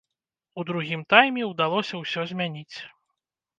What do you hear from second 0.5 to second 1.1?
У другім